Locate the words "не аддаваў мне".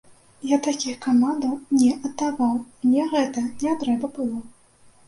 1.83-3.07